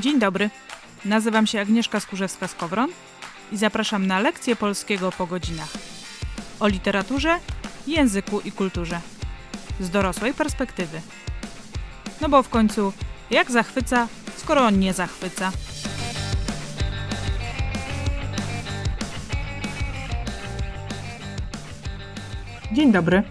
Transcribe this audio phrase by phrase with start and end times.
[0.00, 0.50] Dzień dobry.
[1.04, 2.88] Nazywam się Agnieszka Skurzewska-Skowron
[3.52, 5.72] i zapraszam na lekcję polskiego po godzinach.
[6.60, 7.38] O literaturze,
[7.86, 9.00] języku i kulturze.
[9.80, 11.00] Z dorosłej perspektywy.
[12.20, 12.92] No bo w końcu,
[13.30, 15.52] jak zachwyca, skoro on nie zachwyca?
[22.72, 23.22] Dzień dobry.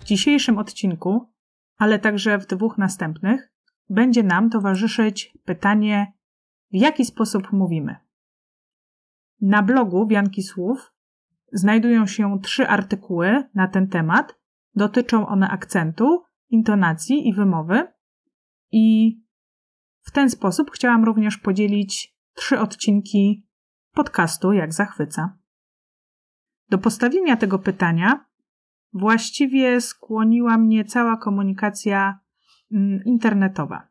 [0.00, 1.32] W dzisiejszym odcinku,
[1.78, 3.55] ale także w dwóch następnych,
[3.90, 6.12] będzie nam towarzyszyć pytanie,
[6.72, 7.96] w jaki sposób mówimy.
[9.40, 10.92] Na blogu Wianki Słów
[11.52, 14.38] znajdują się trzy artykuły na ten temat.
[14.74, 17.92] Dotyczą one akcentu, intonacji i wymowy.
[18.72, 19.16] I
[20.02, 23.46] w ten sposób chciałam również podzielić trzy odcinki
[23.92, 25.38] podcastu Jak Zachwyca.
[26.70, 28.24] Do postawienia tego pytania
[28.92, 32.18] właściwie skłoniła mnie cała komunikacja
[33.04, 33.88] internetowa.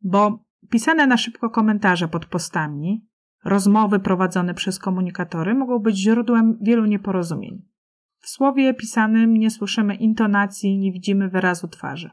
[0.00, 3.06] Bo pisane na szybko komentarze pod postami,
[3.44, 7.62] rozmowy prowadzone przez komunikatory mogą być źródłem wielu nieporozumień.
[8.18, 12.10] W słowie pisanym nie słyszymy intonacji, nie widzimy wyrazu twarzy.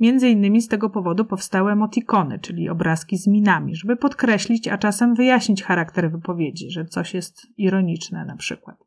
[0.00, 5.14] Między innymi z tego powodu powstały emotikony, czyli obrazki z minami, żeby podkreślić, a czasem
[5.14, 8.85] wyjaśnić charakter wypowiedzi, że coś jest ironiczne na przykład.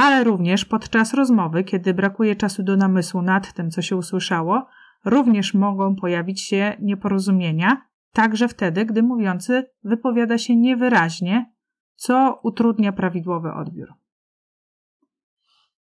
[0.00, 4.66] Ale również podczas rozmowy, kiedy brakuje czasu do namysłu nad tym, co się usłyszało,
[5.04, 7.82] również mogą pojawić się nieporozumienia,
[8.12, 11.52] także wtedy, gdy mówiący wypowiada się niewyraźnie,
[11.94, 13.94] co utrudnia prawidłowy odbiór.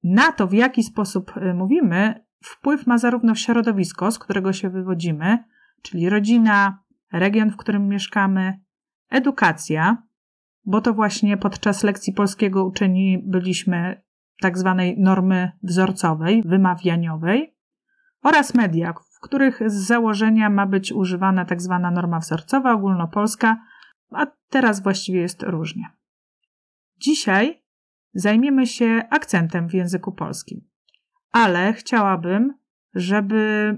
[0.03, 5.45] Na to, w jaki sposób y, mówimy, wpływ ma zarówno środowisko, z którego się wywodzimy,
[5.83, 8.61] czyli rodzina, region, w którym mieszkamy,
[9.11, 10.03] edukacja,
[10.65, 14.03] bo to właśnie podczas lekcji polskiego uczeni byliśmy
[14.41, 17.57] tak zwanej normy wzorcowej, wymawianiowej,
[18.23, 23.57] oraz media, w których z założenia ma być używana tak zwana norma wzorcowa, ogólnopolska,
[24.11, 25.89] a teraz właściwie jest różnie.
[26.99, 27.63] Dzisiaj
[28.15, 30.61] zajmiemy się akcentem w języku polskim,
[31.33, 32.55] ale chciałabym,
[32.95, 33.77] żeby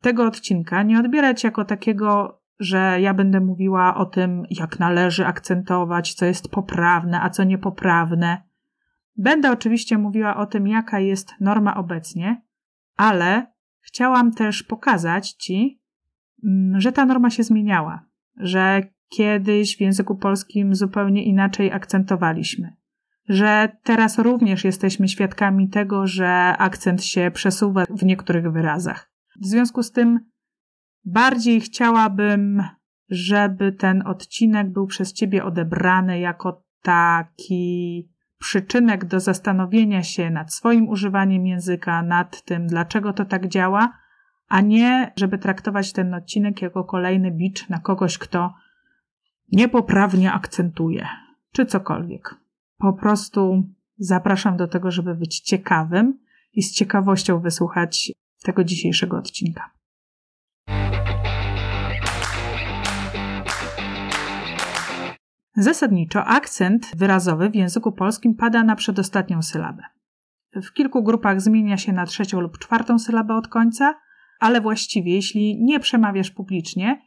[0.00, 6.14] tego odcinka nie odbierać jako takiego, że ja będę mówiła o tym, jak należy akcentować,
[6.14, 8.42] co jest poprawne, a co niepoprawne.
[9.16, 12.42] Będę oczywiście mówiła o tym, jaka jest norma obecnie,
[12.96, 13.46] ale
[13.80, 15.80] chciałam też pokazać Ci,
[16.44, 18.04] mm, że ta norma się zmieniała,
[18.36, 22.76] że kiedyś w języku polskim zupełnie inaczej akcentowaliśmy,
[23.28, 29.12] że teraz również jesteśmy świadkami tego, że akcent się przesuwa w niektórych wyrazach.
[29.40, 30.20] W związku z tym
[31.08, 32.62] bardziej chciałabym,
[33.10, 38.08] żeby ten odcinek był przez Ciebie odebrany jako taki
[38.38, 43.92] przyczynek do zastanowienia się nad swoim używaniem języka, nad tym, dlaczego to tak działa,
[44.48, 48.54] a nie, żeby traktować ten odcinek jako kolejny bicz na kogoś, kto
[49.52, 51.06] niepoprawnie akcentuje,
[51.52, 52.34] czy cokolwiek.
[52.78, 53.64] Po prostu
[53.98, 56.18] zapraszam do tego, żeby być ciekawym
[56.52, 59.77] i z ciekawością wysłuchać tego dzisiejszego odcinka.
[65.60, 69.82] Zasadniczo akcent wyrazowy w języku polskim pada na przedostatnią sylabę.
[70.54, 73.94] W kilku grupach zmienia się na trzecią lub czwartą sylabę od końca,
[74.40, 77.02] ale właściwie, jeśli nie przemawiasz publicznie,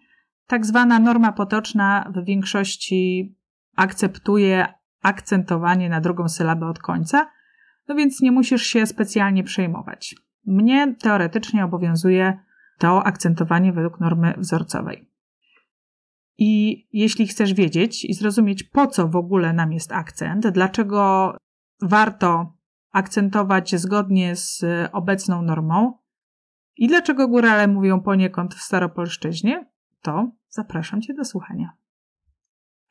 [0.47, 3.35] tak zwana norma potoczna w większości
[3.75, 4.67] akceptuje
[5.03, 7.27] akcentowanie na drugą sylabę od końca,
[7.87, 10.15] no więc nie musisz się specjalnie przejmować.
[10.45, 12.39] Mnie teoretycznie obowiązuje
[12.77, 15.10] to akcentowanie według normy wzorcowej.
[16.43, 21.33] I jeśli chcesz wiedzieć i zrozumieć, po co w ogóle nam jest akcent, dlaczego
[21.81, 22.53] warto
[22.91, 25.93] akcentować zgodnie z obecną normą
[26.77, 29.71] i dlaczego górale mówią poniekąd w staropolszczyźnie,
[30.01, 31.69] to zapraszam Cię do słuchania.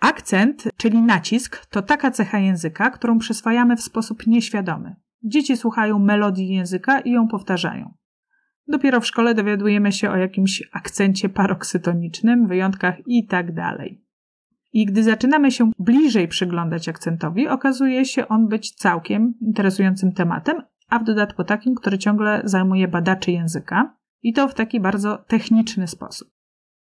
[0.01, 4.97] Akcent, czyli nacisk, to taka cecha języka, którą przyswajamy w sposób nieświadomy.
[5.23, 7.95] Dzieci słuchają melodii języka i ją powtarzają.
[8.69, 13.47] Dopiero w szkole dowiadujemy się o jakimś akcencie paroksytonicznym, wyjątkach i tak.
[14.73, 20.99] I gdy zaczynamy się bliżej przyglądać akcentowi, okazuje się on być całkiem interesującym tematem, a
[20.99, 26.29] w dodatku takim, który ciągle zajmuje badaczy języka i to w taki bardzo techniczny sposób.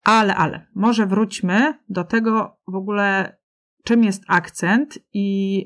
[0.04, 3.38] Ale, ale, może wróćmy do tego w ogóle,
[3.84, 5.58] czym jest akcent i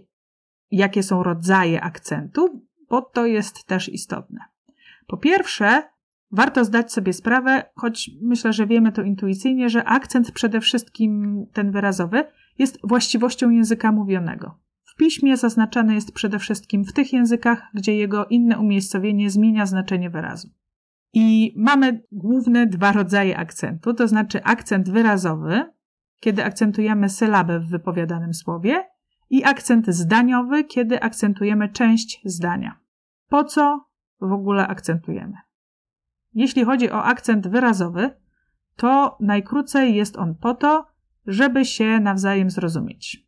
[0.71, 4.39] jakie są rodzaje akcentu, bo to jest też istotne.
[5.07, 5.83] Po pierwsze,
[6.31, 11.71] Warto zdać sobie sprawę, choć myślę, że wiemy to intuicyjnie, że akcent przede wszystkim ten
[11.71, 12.23] wyrazowy
[12.59, 14.59] jest właściwością języka mówionego.
[14.83, 20.09] W piśmie zaznaczany jest przede wszystkim w tych językach, gdzie jego inne umiejscowienie zmienia znaczenie
[20.09, 20.49] wyrazu.
[21.13, 25.65] I mamy główne dwa rodzaje akcentu, to znaczy akcent wyrazowy,
[26.19, 28.83] kiedy akcentujemy sylabę w wypowiadanym słowie,
[29.29, 32.79] i akcent zdaniowy, kiedy akcentujemy część zdania.
[33.29, 33.85] Po co
[34.21, 35.33] w ogóle akcentujemy?
[36.33, 38.09] Jeśli chodzi o akcent wyrazowy,
[38.75, 40.87] to najkrócej jest on po to,
[41.27, 43.25] żeby się nawzajem zrozumieć.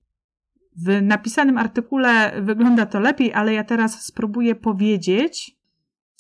[0.76, 5.58] W napisanym artykule wygląda to lepiej, ale ja teraz spróbuję powiedzieć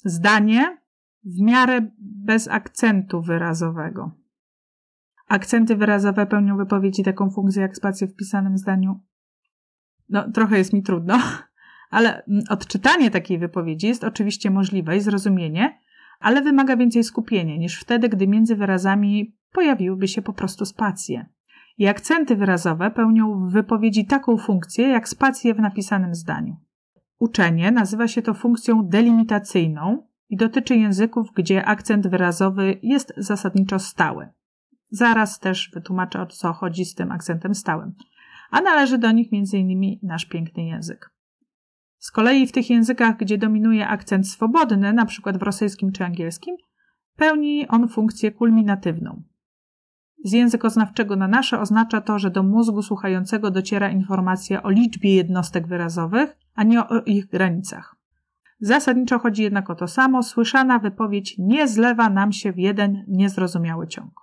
[0.06, 0.78] zdanie
[1.24, 4.12] w miarę bez akcentu wyrazowego.
[5.28, 9.00] Akcenty wyrazowe pełnią wypowiedzi taką funkcję jak spacje w pisanym zdaniu.
[10.10, 11.20] No, trochę jest mi trudno,
[11.90, 15.80] ale odczytanie takiej wypowiedzi jest oczywiście możliwe i zrozumienie,
[16.24, 21.26] ale wymaga więcej skupienia niż wtedy, gdy między wyrazami pojawiłyby się po prostu spacje.
[21.78, 26.56] I akcenty wyrazowe pełnią w wypowiedzi taką funkcję jak spacje w napisanym zdaniu.
[27.20, 34.30] Uczenie nazywa się to funkcją delimitacyjną i dotyczy języków, gdzie akcent wyrazowy jest zasadniczo stały.
[34.90, 37.94] Zaraz też wytłumaczę o co chodzi z tym akcentem stałym.
[38.52, 40.00] A należy do nich m.in.
[40.04, 41.13] nasz piękny język.
[42.04, 45.34] Z kolei w tych językach, gdzie dominuje akcent swobodny, np.
[45.34, 46.56] w rosyjskim czy angielskim,
[47.16, 49.24] pełni on funkcję kulminatywną.
[50.24, 55.68] Z językoznawczego na nasze oznacza to, że do mózgu słuchającego dociera informacja o liczbie jednostek
[55.68, 57.96] wyrazowych, a nie o ich granicach.
[58.60, 63.88] Zasadniczo chodzi jednak o to samo, słyszana wypowiedź nie zlewa nam się w jeden niezrozumiały
[63.88, 64.14] ciąg.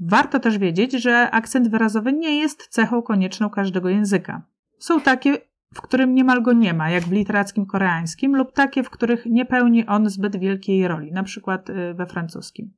[0.00, 4.42] Warto też wiedzieć, że akcent wyrazowy nie jest cechą konieczną każdego języka.
[4.78, 5.38] Są takie,
[5.74, 9.44] w którym niemal go nie ma, jak w literackim koreańskim, lub takie, w których nie
[9.44, 12.72] pełni on zbyt wielkiej roli, na przykład y, we francuskim.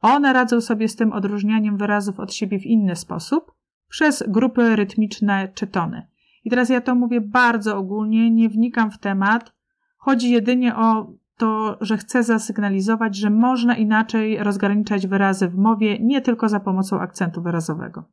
[0.00, 3.52] One radzą sobie z tym odróżnianiem wyrazów od siebie w inny sposób,
[3.88, 6.06] przez grupy rytmiczne czy tony.
[6.44, 9.52] I teraz ja to mówię bardzo ogólnie, nie wnikam w temat.
[9.96, 16.20] Chodzi jedynie o to, że chcę zasygnalizować, że można inaczej rozgraniczać wyrazy w mowie, nie
[16.20, 18.04] tylko za pomocą akcentu wyrazowego.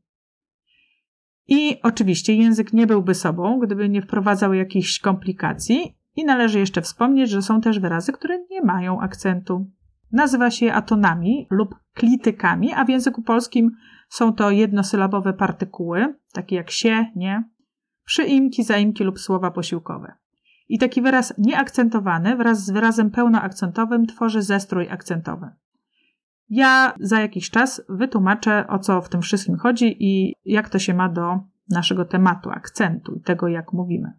[1.49, 7.29] I oczywiście język nie byłby sobą, gdyby nie wprowadzał jakichś komplikacji, i należy jeszcze wspomnieć,
[7.29, 9.65] że są też wyrazy, które nie mają akcentu.
[10.11, 13.71] Nazywa się je atonami lub klitykami, a w języku polskim
[14.09, 17.43] są to jednosylabowe partykuły, takie jak się, nie,
[18.05, 20.13] przyimki, zaimki lub słowa posiłkowe.
[20.69, 25.49] I taki wyraz nieakcentowany wraz z wyrazem pełnoakcentowym tworzy zestrój akcentowy.
[26.49, 30.93] Ja za jakiś czas wytłumaczę, o co w tym wszystkim chodzi i jak to się
[30.93, 34.13] ma do naszego tematu akcentu i tego, jak mówimy.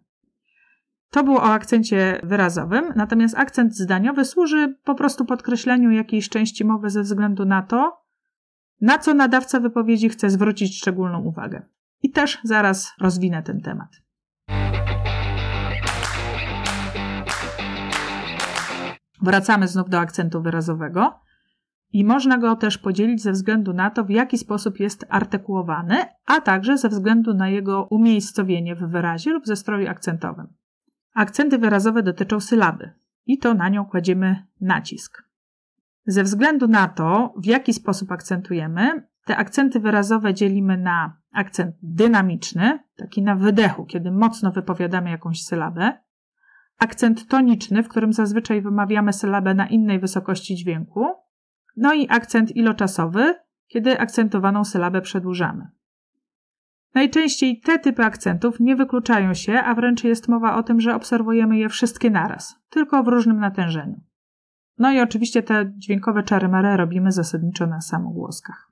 [1.09, 6.89] To było o akcencie wyrazowym, natomiast akcent zdaniowy służy po prostu podkreśleniu jakiejś części mowy
[6.89, 8.01] ze względu na to,
[8.81, 11.61] na co nadawca wypowiedzi chce zwrócić szczególną uwagę.
[12.03, 13.89] I też zaraz rozwinę ten temat.
[19.21, 21.19] Wracamy znów do akcentu wyrazowego
[21.93, 26.41] i można go też podzielić ze względu na to, w jaki sposób jest artykułowany, a
[26.41, 30.47] także ze względu na jego umiejscowienie w wyrazie lub zestroju akcentowym.
[31.15, 32.93] Akcenty wyrazowe dotyczą sylaby
[33.25, 35.23] i to na nią kładziemy nacisk.
[36.05, 42.79] Ze względu na to, w jaki sposób akcentujemy, te akcenty wyrazowe dzielimy na akcent dynamiczny,
[42.97, 45.93] taki na wydechu, kiedy mocno wypowiadamy jakąś sylabę,
[46.79, 51.05] akcent toniczny, w którym zazwyczaj wymawiamy sylabę na innej wysokości dźwięku,
[51.77, 53.35] no i akcent iloczasowy,
[53.67, 55.67] kiedy akcentowaną sylabę przedłużamy.
[56.93, 61.57] Najczęściej te typy akcentów nie wykluczają się, a wręcz jest mowa o tym, że obserwujemy
[61.57, 64.01] je wszystkie naraz, tylko w różnym natężeniu.
[64.77, 68.71] No i oczywiście te dźwiękowe czary robimy zasadniczo na samogłoskach.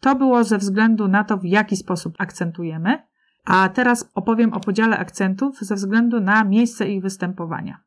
[0.00, 3.02] To było ze względu na to, w jaki sposób akcentujemy,
[3.44, 7.80] a teraz opowiem o podziale akcentów ze względu na miejsce ich występowania.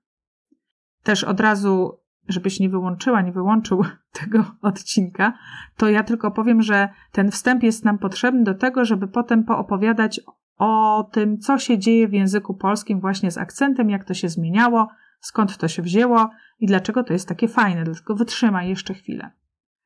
[1.04, 3.84] Też od razu żebyś nie wyłączyła, nie wyłączył
[4.22, 5.34] tego odcinka,
[5.78, 10.22] to ja tylko powiem, że ten wstęp jest nam potrzebny do tego, żeby potem poopowiadać
[10.58, 14.88] o tym, co się dzieje w języku polskim właśnie z akcentem, jak to się zmieniało,
[15.20, 16.30] skąd to się wzięło
[16.60, 17.84] i dlaczego to jest takie fajne.
[17.84, 19.32] Dlatego wytrzymaj jeszcze chwilę.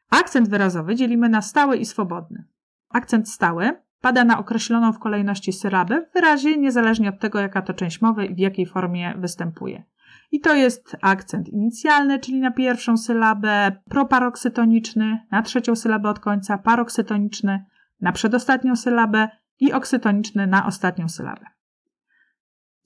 [0.10, 2.44] Akcent wyrazowy dzielimy na stały i swobodny.
[2.90, 3.72] Akcent stały
[4.02, 8.26] pada na określoną w kolejności sylabę w wyrazie, niezależnie od tego, jaka to część mowy
[8.26, 9.84] i w jakiej formie występuje.
[10.32, 16.58] I to jest akcent inicjalny, czyli na pierwszą sylabę, proparoksytoniczny, na trzecią sylabę od końca,
[16.58, 17.66] paroksytoniczny,
[18.02, 21.46] na przedostatnią sylabę i oksytoniczny na ostatnią sylabę.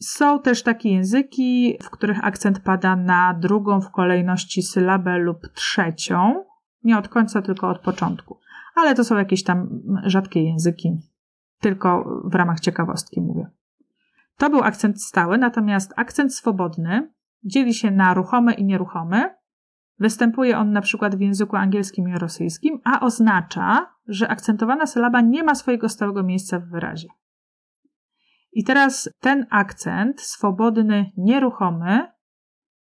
[0.02, 6.46] Są też takie języki, w których akcent pada na drugą w kolejności sylabę lub trzecią,
[6.84, 8.40] nie od końca, tylko od początku.
[8.76, 11.00] Ale to są jakieś tam rzadkie języki,
[11.60, 13.48] tylko w ramach ciekawostki mówię.
[14.38, 17.15] To był akcent stały, natomiast akcent swobodny
[17.46, 19.36] dzieli się na ruchomy i nieruchomy.
[20.00, 25.44] Występuje on na przykład w języku angielskim i rosyjskim, a oznacza, że akcentowana sylaba nie
[25.44, 27.08] ma swojego stałego miejsca w wyrazie.
[28.52, 32.08] I teraz ten akcent, swobodny, nieruchomy,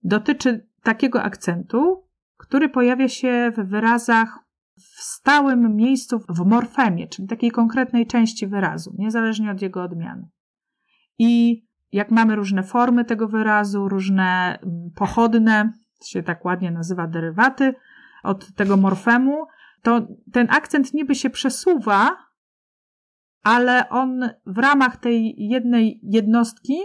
[0.04, 4.40] dotyczy takiego akcentu, który pojawia się w wyrazach
[4.76, 10.30] w stałym miejscu w morfemie, czyli takiej konkretnej części wyrazu, niezależnie od jego odmiany.
[11.20, 15.74] I jak mamy różne formy tego wyrazu, różne mm, pochodne,
[16.06, 17.74] się tak ładnie nazywa derywaty
[18.24, 19.48] od tego morfemu,
[19.82, 22.18] to ten akcent niby się przesuwa,
[23.44, 26.78] ale on w ramach tej jednej jednostki,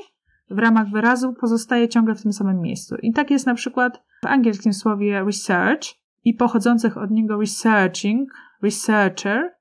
[0.50, 2.96] w ramach wyrazu pozostaje ciągle w tym samym miejscu.
[3.02, 5.88] I tak jest na przykład w angielskim słowie research
[6.24, 8.32] i pochodzących od niego researching,
[8.62, 9.54] researcher.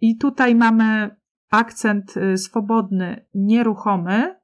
[0.00, 1.16] I tutaj mamy
[1.50, 4.35] akcent y, swobodny, nieruchomy,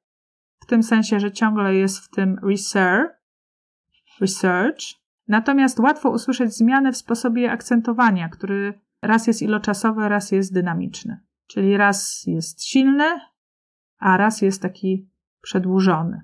[0.62, 3.12] w tym sensie, że ciągle jest w tym research,
[4.20, 4.80] research.
[5.28, 11.20] Natomiast łatwo usłyszeć zmianę w sposobie akcentowania, który raz jest iloczasowy, raz jest dynamiczny.
[11.46, 13.04] Czyli raz jest silny,
[13.98, 15.10] a raz jest taki
[15.42, 16.20] przedłużony.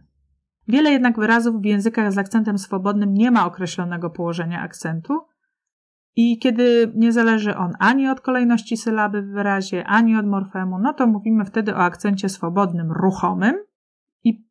[0.68, 5.20] Wiele jednak wyrazów w językach z akcentem swobodnym nie ma określonego położenia akcentu,
[6.20, 10.92] i kiedy nie zależy on ani od kolejności sylaby w wyrazie, ani od morfemu, no
[10.92, 13.54] to mówimy wtedy o akcencie swobodnym, ruchomym.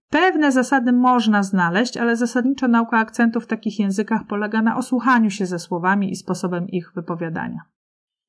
[0.09, 5.45] Pewne zasady można znaleźć, ale zasadniczo nauka akcentów w takich językach polega na osłuchaniu się
[5.45, 7.61] ze słowami i sposobem ich wypowiadania.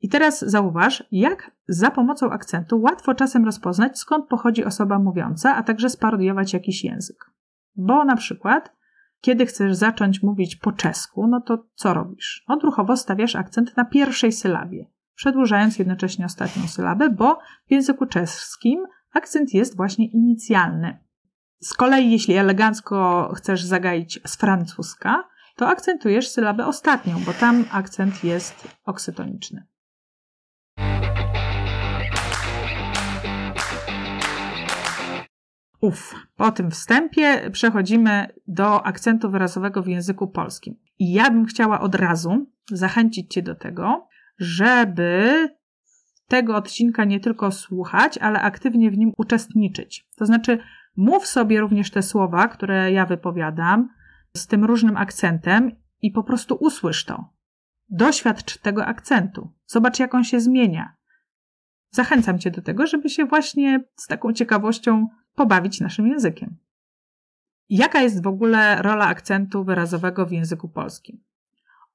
[0.00, 5.62] I teraz zauważ, jak za pomocą akcentu łatwo czasem rozpoznać, skąd pochodzi osoba mówiąca, a
[5.62, 7.30] także sparodiować jakiś język.
[7.76, 8.73] Bo na przykład,
[9.20, 12.44] kiedy chcesz zacząć mówić po czesku, no to co robisz?
[12.47, 19.54] Odruchowo stawiasz akcent na pierwszej sylabie, przedłużając jednocześnie ostatnią sylabę, bo w języku czeskim akcent
[19.54, 21.08] jest właśnie inicjalny.
[21.61, 28.25] Z kolei, jeśli elegancko chcesz zagaić z francuska, to akcentujesz sylabę ostatnią, bo tam akcent
[28.25, 29.67] jest oksytoniczny.
[35.81, 40.77] Uf, po tym wstępie przechodzimy do akcentu wyrazowego w języku polskim.
[40.99, 45.49] I ja bym chciała od razu zachęcić Cię do tego, żeby
[46.29, 50.07] tego odcinka nie tylko słuchać, ale aktywnie w nim uczestniczyć.
[50.17, 50.59] To znaczy,
[50.99, 53.88] mów sobie również te słowa, które ja wypowiadam,
[54.37, 57.33] z tym różnym akcentem i po prostu usłysz to.
[57.88, 59.52] Doświadcz tego akcentu.
[59.67, 60.95] Zobacz, jak on się zmienia.
[61.90, 66.57] Zachęcam Cię do tego, żeby się właśnie z taką ciekawością pobawić naszym językiem.
[67.69, 71.25] Jaka jest w ogóle rola akcentu wyrazowego w języku polskim?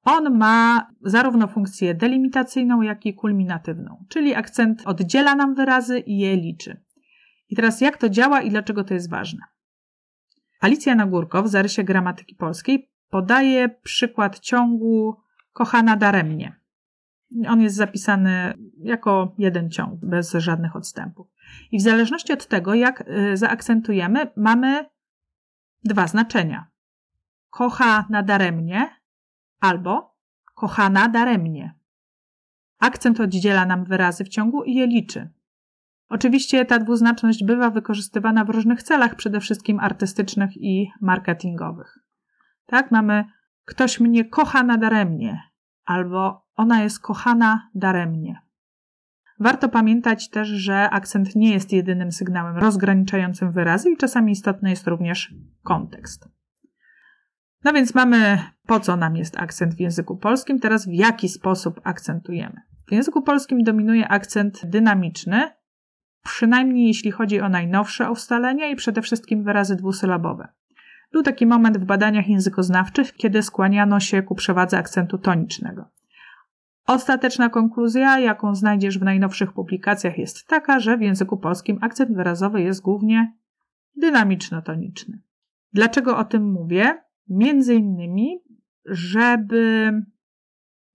[0.02, 6.36] On ma zarówno funkcję delimitacyjną, jak i kulminatywną, czyli akcent oddziela nam wyrazy i je
[6.36, 6.84] liczy.
[7.48, 9.40] I teraz jak to działa i dlaczego to jest ważne?
[10.60, 15.16] Alicja Nagórko w zarysie gramatyki polskiej podaje przykład ciągu
[15.52, 16.60] kochana daremnie.
[17.48, 21.26] On jest zapisany jako jeden ciąg, bez żadnych odstępów.
[21.72, 24.86] I w zależności od tego, jak y, zaakcentujemy, mamy
[25.84, 26.66] dwa znaczenia.
[27.50, 28.90] Kocha nadaremnie
[29.60, 30.16] albo
[30.54, 31.74] kochana daremnie.
[32.78, 35.30] Akcent oddziela nam wyrazy w ciągu i je liczy.
[36.08, 41.98] Oczywiście ta dwuznaczność bywa wykorzystywana w różnych celach, przede wszystkim artystycznych i marketingowych.
[42.66, 43.24] Tak, mamy
[43.64, 45.42] ktoś mnie kocha nadaremnie
[45.84, 48.40] albo ona jest kochana daremnie.
[49.40, 54.86] Warto pamiętać też, że akcent nie jest jedynym sygnałem rozgraniczającym wyrazy i czasami istotny jest
[54.86, 56.28] również kontekst.
[57.64, 61.80] No więc mamy, po co nam jest akcent w języku polskim, teraz w jaki sposób
[61.84, 62.60] akcentujemy.
[62.88, 65.50] W języku polskim dominuje akcent dynamiczny,
[66.24, 70.48] przynajmniej jeśli chodzi o najnowsze ustalenia i przede wszystkim wyrazy dwusylabowe.
[71.12, 75.88] Był taki moment w badaniach językoznawczych, kiedy skłaniano się ku przewadze akcentu tonicznego.
[76.86, 82.62] Ostateczna konkluzja, jaką znajdziesz w najnowszych publikacjach, jest taka, że w języku polskim akcent wyrazowy
[82.62, 83.32] jest głównie
[83.96, 85.18] dynamiczno-toniczny.
[85.72, 87.02] Dlaczego o tym mówię?
[87.28, 88.38] Między innymi,
[88.84, 89.92] żeby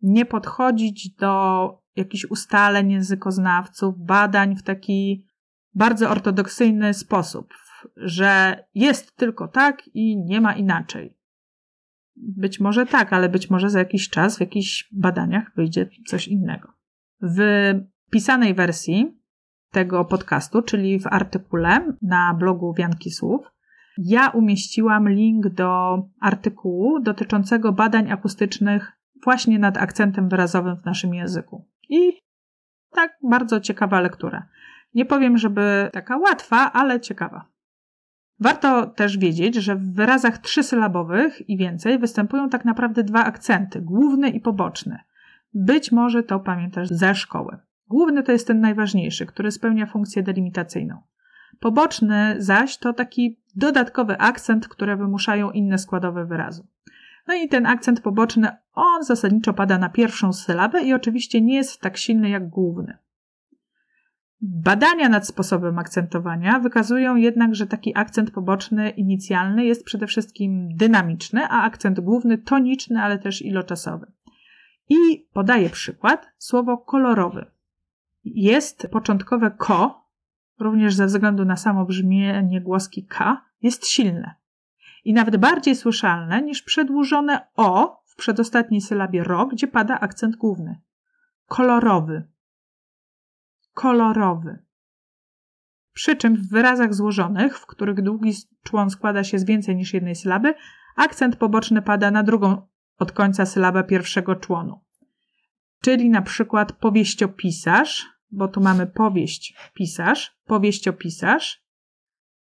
[0.02, 5.26] nie podchodzić do jakichś ustaleń językoznawców, badań w taki
[5.74, 7.54] bardzo ortodoksyjny sposób,
[7.96, 11.18] że jest tylko tak i nie ma inaczej.
[12.16, 16.74] Być może tak, ale być może za jakiś czas w jakichś badaniach wyjdzie coś innego.
[17.22, 17.38] W
[18.12, 19.20] pisanej wersji
[19.72, 23.46] tego podcastu, czyli w artykule na blogu Wianki Słów,
[23.98, 28.92] ja umieściłam link do artykułu dotyczącego badań akustycznych
[29.24, 31.68] właśnie nad akcentem wyrazowym w naszym języku.
[31.90, 32.22] I
[32.92, 34.48] tak bardzo ciekawa lektura.
[34.94, 37.46] Nie powiem, żeby taka łatwa, ale ciekawa.
[38.40, 44.30] Warto też wiedzieć, że w wyrazach trzysylabowych i więcej występują tak naprawdę dwa akcenty, główny
[44.30, 45.00] i poboczny.
[45.54, 47.58] Być może to pamiętasz ze szkoły.
[47.88, 51.02] Główny to jest ten najważniejszy, który spełnia funkcję delimitacyjną.
[51.60, 56.68] Poboczny zaś to taki dodatkowy akcent, które wymuszają inne składowe wyrazu.
[57.30, 61.82] No i ten akcent poboczny, on zasadniczo pada na pierwszą sylabę i oczywiście nie jest
[61.82, 62.98] tak silny jak główny.
[64.42, 71.48] Badania nad sposobem akcentowania wykazują jednak, że taki akcent poboczny inicjalny jest przede wszystkim dynamiczny,
[71.50, 74.12] a akcent główny toniczny, ale też iloczasowy.
[74.90, 77.46] I podaję przykład słowo kolorowy.
[78.24, 80.06] Jest początkowe ko,
[80.60, 84.39] również ze względu na samo brzmienie głoski k, jest silne.
[85.06, 90.82] I nawet bardziej słyszalne niż przedłużone o w przedostatniej sylabie ro, gdzie pada akcent główny.
[91.46, 92.28] Kolorowy
[93.80, 94.60] kolorowy.
[95.94, 100.16] Przy czym w wyrazach złożonych, w których długi człon składa się z więcej niż jednej
[100.16, 100.54] sylaby,
[100.96, 104.80] akcent poboczny pada na drugą od końca sylabę pierwszego członu.
[105.82, 111.64] Czyli na przykład powieściopisarz, bo tu mamy powieść pisarz, powieściopisarz.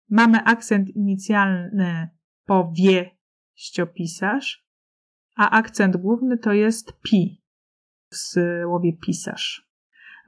[0.09, 2.09] Mamy akcent inicjalny
[2.45, 4.67] powieściopisarz,
[5.35, 7.43] a akcent główny to jest pi
[8.09, 9.69] w słowie pisarz.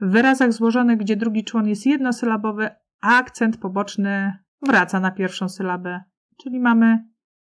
[0.00, 2.70] W wyrazach złożonych, gdzie drugi człon jest jednosylabowy,
[3.00, 6.00] akcent poboczny wraca na pierwszą sylabę,
[6.42, 7.04] czyli mamy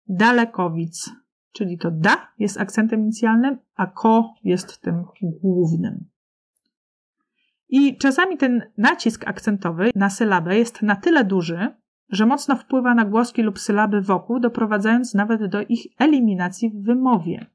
[0.08, 1.10] dalekowic,
[1.52, 6.04] czyli to da jest akcentem inicjalnym, a ko jest tym głównym.
[7.68, 11.74] I czasami ten nacisk akcentowy na sylabę jest na tyle duży,
[12.08, 17.46] że mocno wpływa na głoski lub sylaby wokół, doprowadzając nawet do ich eliminacji w wymowie.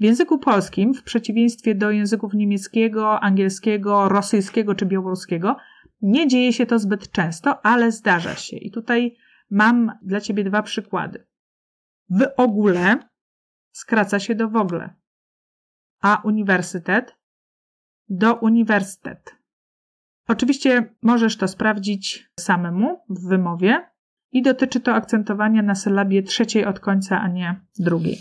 [0.00, 5.56] W języku polskim, w przeciwieństwie do języków niemieckiego, angielskiego, rosyjskiego czy białoruskiego,
[6.02, 8.56] nie dzieje się to zbyt często, ale zdarza się.
[8.56, 9.16] I tutaj
[9.50, 11.26] mam dla Ciebie dwa przykłady.
[12.10, 12.98] W ogóle
[13.72, 14.94] skraca się do w ogóle,
[16.00, 17.16] a uniwersytet
[18.08, 19.35] do uniwersytet.
[20.28, 23.90] Oczywiście możesz to sprawdzić samemu w wymowie
[24.32, 28.18] i dotyczy to akcentowania na sylabie trzeciej od końca, a nie drugiej.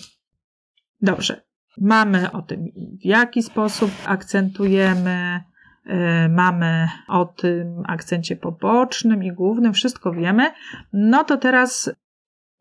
[1.01, 1.41] Dobrze.
[1.81, 2.65] Mamy o tym,
[3.01, 5.43] w jaki sposób akcentujemy,
[5.85, 10.51] y, mamy o tym akcencie pobocznym i głównym, wszystko wiemy.
[10.93, 11.91] No to teraz,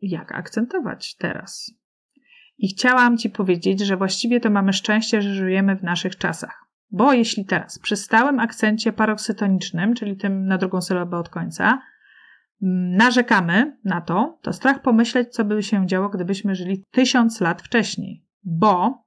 [0.01, 1.71] jak akcentować teraz?
[2.57, 6.64] I chciałam Ci powiedzieć, że właściwie to mamy szczęście, że żyjemy w naszych czasach.
[6.95, 11.81] Bo jeśli teraz przy stałym akcencie paroksytonicznym, czyli tym na drugą sylabę od końca,
[12.97, 18.25] narzekamy na to, to strach pomyśleć, co by się działo, gdybyśmy żyli tysiąc lat wcześniej.
[18.43, 19.05] Bo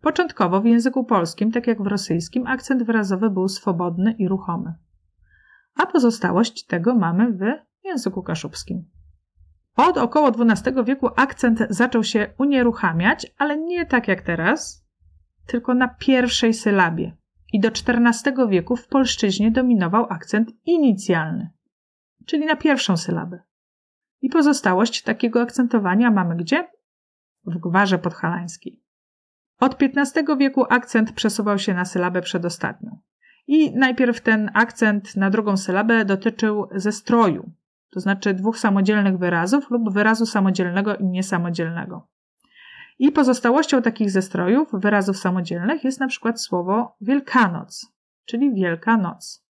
[0.00, 4.74] Początkowo w języku polskim, tak jak w rosyjskim, akcent wyrazowy był swobodny i ruchomy.
[5.74, 7.40] A pozostałość tego mamy w
[7.84, 8.90] języku kaszubskim.
[9.76, 14.87] Od około XII wieku akcent zaczął się unieruchamiać, ale nie tak jak teraz,
[15.48, 17.16] tylko na pierwszej sylabie.
[17.52, 21.50] I do XIV wieku w polszczyźnie dominował akcent inicjalny,
[22.26, 23.40] czyli na pierwszą sylabę.
[24.20, 26.68] I pozostałość takiego akcentowania mamy gdzie?
[27.44, 28.82] W gwarze podhalańskiej.
[29.60, 32.98] Od XV wieku akcent przesuwał się na sylabę przedostatnią.
[33.46, 37.50] I najpierw ten akcent na drugą sylabę dotyczył zestroju,
[37.90, 42.08] to znaczy dwóch samodzielnych wyrazów lub wyrazu samodzielnego i niesamodzielnego.
[42.98, 47.92] I pozostałością takich zestrojów, wyrazów samodzielnych, jest na przykład słowo Wielkanoc,
[48.24, 49.44] czyli Wielka Noc.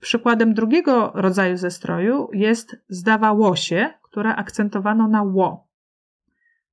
[0.00, 5.68] Przykładem drugiego rodzaju zestroju jest zdawało się, które akcentowano na ło.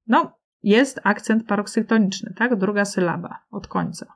[0.08, 2.56] No, jest akcent paroksytoniczny, tak?
[2.56, 4.14] Druga sylaba od końca.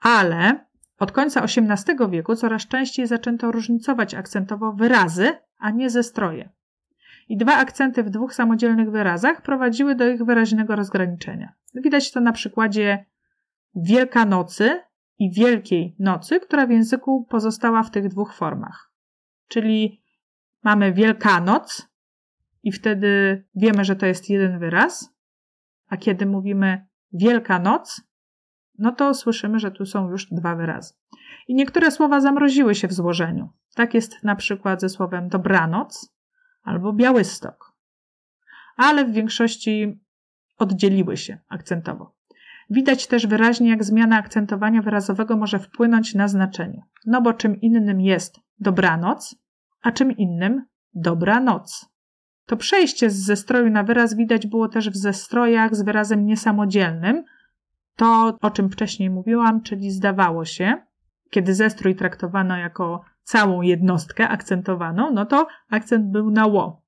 [0.00, 0.66] Ale
[0.98, 6.50] od końca XVIII wieku coraz częściej zaczęto różnicować akcentowo wyrazy, a nie zestroje.
[7.28, 11.52] I dwa akcenty w dwóch samodzielnych wyrazach prowadziły do ich wyraźnego rozgraniczenia.
[11.74, 13.04] Widać to na przykładzie
[13.74, 14.80] Wielkanocy
[15.18, 18.92] i Wielkiej Nocy, która w języku pozostała w tych dwóch formach.
[19.48, 20.02] Czyli
[20.64, 21.88] mamy Wielkanoc
[22.62, 25.14] i wtedy wiemy, że to jest jeden wyraz,
[25.88, 28.02] a kiedy mówimy Wielka Noc,
[28.78, 30.94] no to słyszymy, że tu są już dwa wyrazy.
[31.48, 33.48] I niektóre słowa zamroziły się w złożeniu.
[33.74, 36.15] Tak jest na przykład ze słowem dobranoc
[36.66, 37.72] albo białystok.
[38.76, 40.00] Ale w większości
[40.58, 42.14] oddzieliły się akcentowo.
[42.70, 46.82] Widać też wyraźnie, jak zmiana akcentowania wyrazowego może wpłynąć na znaczenie.
[47.06, 49.36] No bo czym innym jest dobranoc,
[49.82, 51.86] a czym innym dobranoc.
[52.46, 57.24] To przejście z zestroju na wyraz widać było też w zestrojach z wyrazem niesamodzielnym.
[57.96, 60.82] To, o czym wcześniej mówiłam, czyli zdawało się,
[61.30, 66.82] kiedy zestrój traktowano jako całą jednostkę akcentowaną, no to akcent był na ło.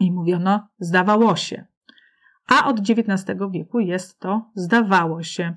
[0.00, 1.66] I mówiono zdawało się.
[2.48, 5.56] A od XIX wieku jest to zdawało się.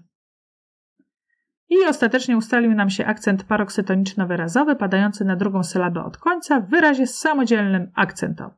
[1.69, 7.07] I ostatecznie ustalił nam się akcent paroksytoniczno-wyrazowy padający na drugą sylabę od końca w wyrazie
[7.07, 8.57] samodzielnym akcentowym.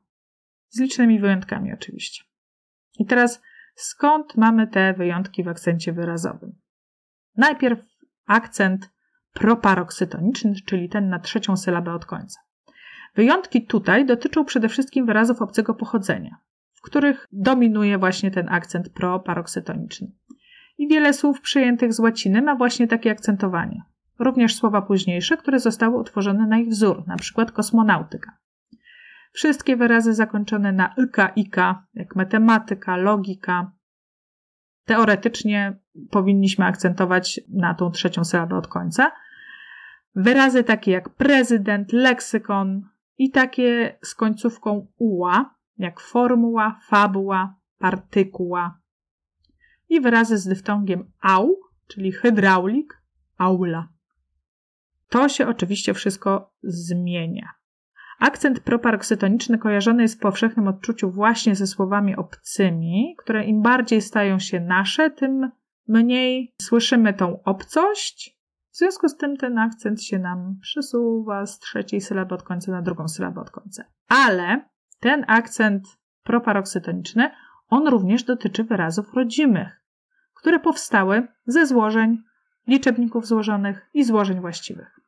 [0.69, 2.23] Z licznymi wyjątkami oczywiście.
[2.99, 3.41] I teraz
[3.75, 6.59] skąd mamy te wyjątki w akcencie wyrazowym?
[7.37, 7.79] Najpierw
[8.27, 8.96] akcent
[9.39, 12.39] proparoksytoniczny, czyli ten na trzecią sylabę od końca.
[13.15, 16.37] Wyjątki tutaj dotyczą przede wszystkim wyrazów obcego pochodzenia,
[16.73, 20.11] w których dominuje właśnie ten akcent proparoksytoniczny.
[20.77, 23.81] I wiele słów przyjętych z łaciny ma właśnie takie akcentowanie.
[24.19, 27.45] Również słowa późniejsze, które zostały utworzone na ich wzór, np.
[27.53, 28.37] kosmonautyka.
[29.31, 33.71] Wszystkie wyrazy zakończone na yka, ika, jak matematyka, logika,
[34.85, 35.79] teoretycznie
[36.11, 39.11] powinniśmy akcentować na tą trzecią sylabę od końca.
[40.19, 48.79] Wyrazy takie jak prezydent, leksykon i takie z końcówką uła, jak formuła, fabuła, partykuła.
[49.89, 53.01] I wyrazy z dyftongiem au, czyli hydraulik,
[53.37, 53.87] aula.
[55.09, 57.49] To się oczywiście wszystko zmienia.
[58.19, 64.39] Akcent proparoksytoniczny kojarzony jest w powszechnym odczuciu właśnie ze słowami obcymi, które im bardziej stają
[64.39, 65.51] się nasze, tym
[65.87, 68.36] mniej słyszymy tą obcość.
[68.77, 72.81] W związku z tym ten akcent się nam przesuwa z trzeciej sylaby od końca na
[72.81, 73.83] drugą sylabę od końca.
[74.07, 75.87] Ale ten akcent
[76.23, 77.31] proparoksytoniczny,
[77.69, 79.81] on również dotyczy wyrazów rodzimych,
[80.33, 82.23] które powstały ze złożeń,
[82.67, 84.99] liczebników złożonych i złożeń właściwych.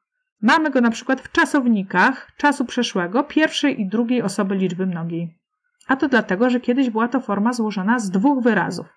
[0.42, 5.40] Mamy go na przykład w czasownikach czasu przeszłego pierwszej i drugiej osoby liczby mnogiej.
[5.88, 8.88] A to dlatego, że kiedyś była to forma złożona z dwóch wyrazów.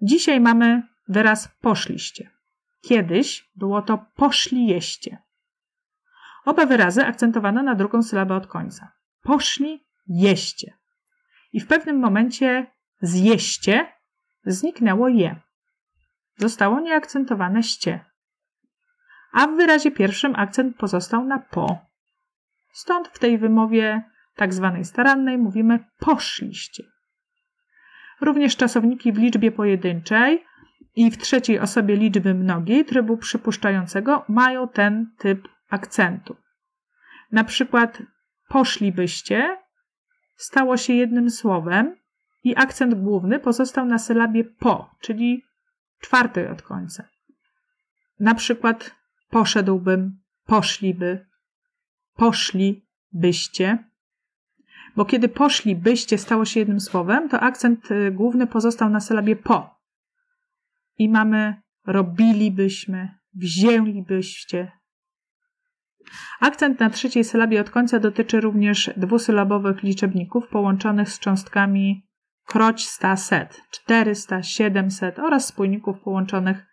[0.00, 2.31] Dzisiaj mamy wyraz poszliście.
[2.82, 5.18] Kiedyś było to poszli jeście.
[6.44, 8.92] Oba wyrazy akcentowano na drugą sylabę od końca.
[9.22, 10.74] Poszli jeście.
[11.52, 12.66] I w pewnym momencie
[13.00, 13.92] zjeście
[14.44, 15.36] zniknęło je.
[16.36, 18.12] Zostało nieakcentowane ście
[19.32, 21.78] a w wyrazie pierwszym akcent pozostał na po.
[22.72, 24.02] Stąd w tej wymowie
[24.36, 26.84] tak zwanej starannej mówimy poszliście.
[28.20, 30.44] Również czasowniki w liczbie pojedynczej
[30.94, 36.36] i w trzeciej osobie liczby mnogiej trybu przypuszczającego mają ten typ akcentu.
[37.32, 38.02] Na przykład
[38.48, 39.58] poszlibyście
[40.36, 41.96] stało się jednym słowem
[42.44, 45.42] i akcent główny pozostał na sylabie po, czyli
[46.00, 47.04] czwartej od końca.
[48.20, 48.94] Na przykład
[49.30, 51.26] poszedłbym, poszliby,
[52.16, 53.78] poszli byście.
[54.96, 59.36] Bo kiedy poszli byście stało się jednym słowem, to akcent y, główny pozostał na sylabie
[59.36, 59.81] po.
[60.98, 64.72] I mamy robilibyśmy, wzięlibyście.
[66.40, 72.06] Akcent na trzeciej sylabie od końca dotyczy również dwusylabowych liczebników połączonych z cząstkami
[72.46, 76.66] kroć sta set, 400, 700 oraz spójników połączonych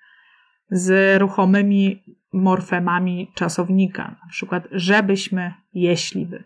[0.72, 2.04] z ruchomymi
[2.34, 6.44] morfemami czasownika, na przykład żebyśmy, jeśliby.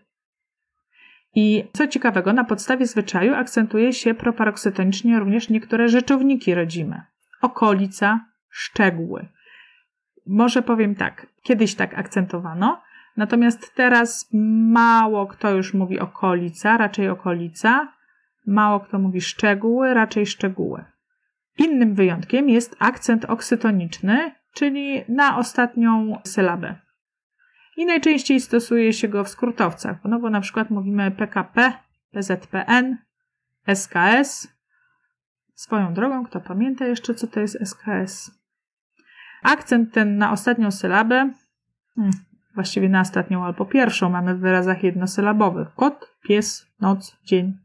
[1.34, 7.13] I co ciekawego, na podstawie zwyczaju akcentuje się proparoksytonicznie również niektóre rzeczowniki rodzime.
[7.44, 9.28] Okolica, szczegóły.
[10.26, 12.82] Może powiem tak, kiedyś tak akcentowano,
[13.16, 14.28] natomiast teraz
[14.72, 17.92] mało kto już mówi okolica, raczej okolica,
[18.46, 20.84] mało kto mówi szczegóły, raczej szczegóły.
[21.58, 26.74] Innym wyjątkiem jest akcent oksytoniczny, czyli na ostatnią sylabę.
[27.76, 31.72] I najczęściej stosuje się go w skrótowcach, no bo na przykład mówimy PKP,
[32.12, 32.96] PZPN,
[33.74, 34.53] SKS.
[35.54, 38.30] Swoją drogą, kto pamięta jeszcze, co to jest SKS?
[39.42, 41.30] Akcent ten na ostatnią sylabę,
[41.94, 42.12] hmm,
[42.54, 45.74] właściwie na ostatnią albo pierwszą, mamy w wyrazach jednosylabowych.
[45.74, 47.58] Kot, pies, noc, dzień.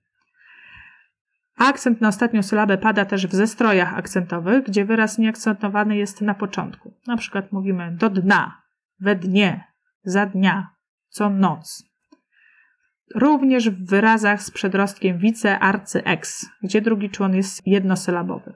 [1.57, 6.93] Akcent na ostatnią sylabę pada też w zestrojach akcentowych, gdzie wyraz nieakcentowany jest na początku.
[7.07, 8.61] Na przykład mówimy do dna,
[8.99, 9.63] we dnie,
[10.03, 10.69] za dnia,
[11.09, 11.88] co noc.
[13.15, 18.53] Również w wyrazach z przedrostkiem wice, arcy, ex, gdzie drugi człon jest jednosylabowy.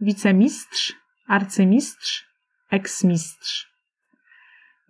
[0.00, 0.94] Wicemistrz,
[1.28, 2.26] arcymistrz,
[2.70, 3.68] eksmistrz.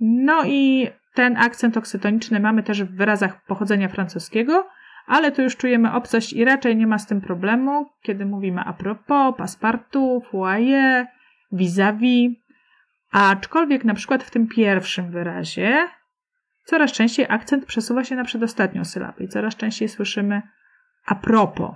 [0.00, 4.68] No i ten akcent oksytoniczny mamy też w wyrazach pochodzenia francuskiego,
[5.06, 8.72] ale tu już czujemy obcość i raczej nie ma z tym problemu, kiedy mówimy a
[8.72, 11.06] propos, passepartout, foyer,
[11.52, 12.30] vis-a-vis.
[13.12, 15.88] Aczkolwiek na przykład w tym pierwszym wyrazie
[16.68, 20.42] coraz częściej akcent przesuwa się na przedostatnią sylabę i coraz częściej słyszymy
[21.06, 21.70] a propos,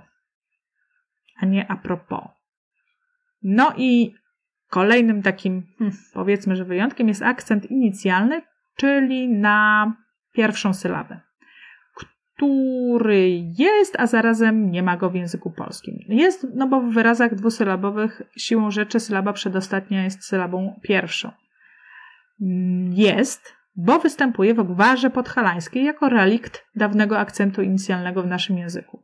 [1.41, 2.23] a nie a propos.
[3.43, 4.15] No i
[4.69, 8.41] kolejnym takim, hmm, powiedzmy, że wyjątkiem jest akcent inicjalny,
[8.75, 9.93] czyli na
[10.31, 11.19] pierwszą sylabę,
[11.95, 15.95] który jest, a zarazem nie ma go w języku polskim.
[16.07, 21.31] Jest, no bo w wyrazach dwusylabowych siłą rzeczy sylaba przedostatnia jest sylabą pierwszą.
[22.89, 29.03] Jest, bo występuje w gwarze podhalańskiej jako relikt dawnego akcentu inicjalnego w naszym języku.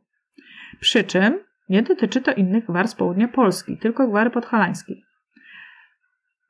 [0.80, 5.04] Przy czym nie dotyczy to innych gwar z południa Polski, tylko gwary podhalańskiej.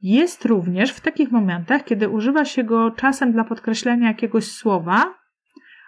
[0.03, 5.15] Jest również w takich momentach, kiedy używa się go czasem dla podkreślenia jakiegoś słowa,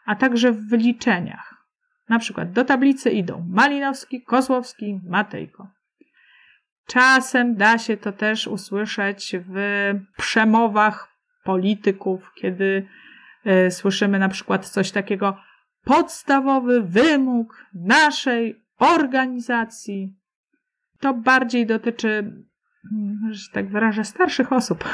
[0.06, 1.54] a także w wyliczeniach.
[2.08, 5.68] Na przykład do tablicy idą Malinowski, Kozłowski, Matejko.
[6.86, 9.56] Czasem da się to też usłyszeć w
[10.16, 11.11] przemowach
[11.44, 12.86] polityków, kiedy
[13.46, 15.36] y, słyszymy na przykład coś takiego
[15.84, 20.16] podstawowy wymóg naszej organizacji.
[21.00, 22.08] To bardziej dotyczy,
[22.92, 24.84] mm, że tak wyrażę, starszych osób.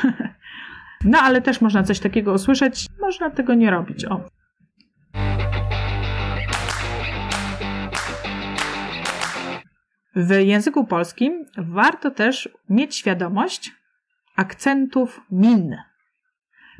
[1.04, 4.04] No ale też można coś takiego usłyszeć, można tego nie robić.
[4.04, 4.20] O.
[10.16, 13.72] W języku polskim warto też mieć świadomość
[14.36, 15.76] akcentów min.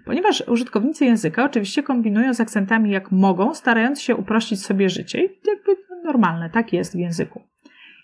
[0.08, 5.24] Ponieważ użytkownicy języka oczywiście kombinują z akcentami jak mogą, starając się uprościć sobie życie.
[5.24, 7.42] I jakby normalne, tak jest w języku.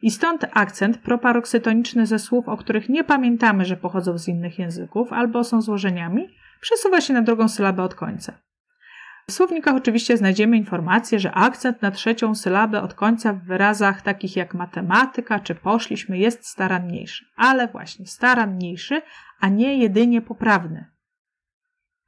[0.02, 5.12] I stąd akcent proparoksytoniczny ze słów, o których nie pamiętamy, że pochodzą z innych języków
[5.12, 6.28] albo są złożeniami,
[6.60, 8.32] przesuwa się na drugą sylabę od końca.
[9.28, 14.36] W słownikach oczywiście znajdziemy informację, że akcent na trzecią sylabę od końca w wyrazach takich
[14.36, 17.24] jak matematyka czy poszliśmy jest staranniejszy.
[17.36, 19.02] Ale właśnie staranniejszy,
[19.40, 20.93] a nie jedynie poprawny.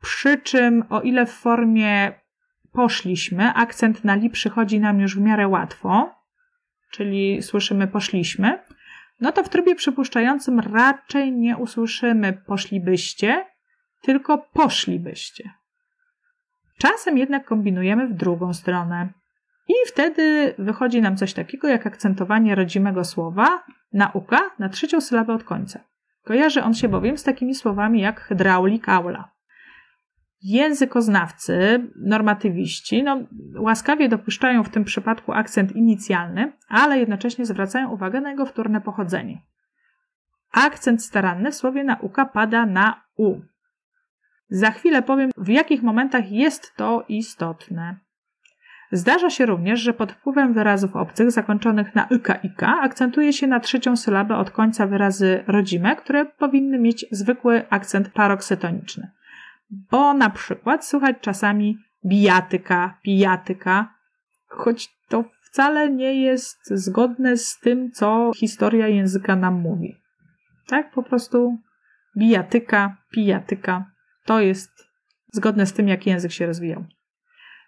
[0.06, 2.12] Przy czym, o ile w formie
[2.72, 6.14] poszliśmy, akcent na li przychodzi nam już w miarę łatwo,
[6.90, 8.58] czyli słyszymy poszliśmy,
[9.20, 13.46] no to w trybie przypuszczającym raczej nie usłyszymy poszlibyście,
[14.02, 15.50] tylko poszlibyście.
[16.78, 19.08] Czasem jednak kombinujemy w drugą stronę.
[19.68, 25.44] I wtedy wychodzi nam coś takiego jak akcentowanie rodzimego słowa nauka na trzecią sylabę od
[25.44, 25.80] końca.
[26.24, 29.35] Kojarzy on się bowiem z takimi słowami jak hydraulik aula.
[30.48, 33.18] Językoznawcy, normatywiści, no,
[33.58, 39.42] łaskawie dopuszczają w tym przypadku akcent inicjalny, ale jednocześnie zwracają uwagę na jego wtórne pochodzenie.
[40.52, 43.40] Akcent staranny w słowie nauka pada na u.
[44.48, 47.96] Za chwilę powiem, w jakich momentach jest to istotne.
[48.92, 53.60] Zdarza się również, że pod wpływem wyrazów obcych zakończonych na yka ika akcentuje się na
[53.60, 59.10] trzecią sylabę od końca wyrazy rodzime, które powinny mieć zwykły akcent paroksytoniczny
[59.70, 63.94] bo na przykład słychać czasami bijatyka, pijatyka,
[64.46, 69.96] choć to wcale nie jest zgodne z tym, co historia języka nam mówi.
[70.66, 71.58] Tak, po prostu
[72.18, 73.90] bijatyka, pijatyka
[74.24, 74.70] to jest
[75.32, 76.84] zgodne z tym, jak język się rozwijał.